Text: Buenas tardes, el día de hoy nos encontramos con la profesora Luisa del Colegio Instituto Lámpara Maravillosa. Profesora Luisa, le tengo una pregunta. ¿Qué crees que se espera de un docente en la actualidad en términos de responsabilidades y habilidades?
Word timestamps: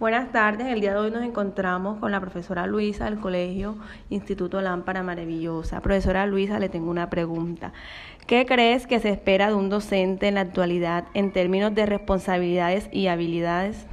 Buenas 0.00 0.30
tardes, 0.30 0.68
el 0.68 0.80
día 0.80 0.92
de 0.92 1.00
hoy 1.00 1.10
nos 1.10 1.24
encontramos 1.24 1.98
con 1.98 2.12
la 2.12 2.20
profesora 2.20 2.68
Luisa 2.68 3.06
del 3.06 3.18
Colegio 3.18 3.78
Instituto 4.10 4.60
Lámpara 4.60 5.02
Maravillosa. 5.02 5.80
Profesora 5.80 6.24
Luisa, 6.24 6.60
le 6.60 6.68
tengo 6.68 6.88
una 6.88 7.10
pregunta. 7.10 7.72
¿Qué 8.28 8.46
crees 8.46 8.86
que 8.86 9.00
se 9.00 9.10
espera 9.10 9.48
de 9.48 9.54
un 9.54 9.70
docente 9.70 10.28
en 10.28 10.36
la 10.36 10.42
actualidad 10.42 11.06
en 11.14 11.32
términos 11.32 11.74
de 11.74 11.84
responsabilidades 11.84 12.88
y 12.92 13.08
habilidades? 13.08 13.88